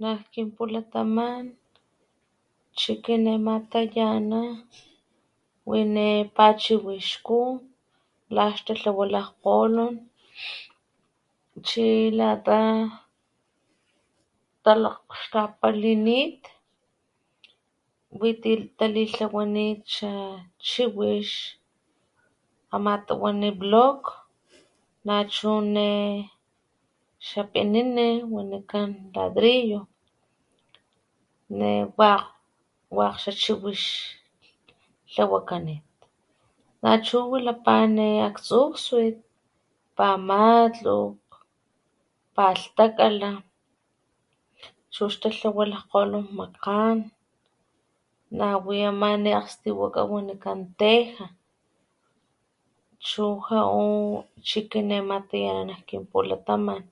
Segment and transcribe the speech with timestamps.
[0.00, 1.44] Nak kinpulataman
[2.80, 4.40] chiki nema tayana
[5.70, 7.38] wine pachiwixku
[8.34, 9.94] la ixtalhawa lakgkgolon
[11.66, 11.86] chi
[12.20, 12.60] lata´
[14.64, 16.42] talakgxtapalinit
[18.20, 20.12] witi talilhawanit xa
[20.68, 21.28] chiwix
[22.74, 24.00] ama´ tawani block
[25.06, 25.88] nachu ne
[27.26, 29.80] xa pinini wanikan ladrillo
[31.58, 31.68] ne
[32.96, 33.80] wakg xa chiwix
[35.14, 35.86] lhawakanit
[36.82, 39.18] nachu wilapa nema aktsukswit
[39.96, 41.18] pa malukg,
[42.36, 43.30] palhtakgala
[44.94, 46.98] chu xta lhawa lakgkgolon makgan,
[48.38, 51.26] nawi ama ne´akgstiwaka wanikan teja
[53.06, 53.90] chu ja´u
[54.48, 56.82] chiki nema tayana nak kin pulataman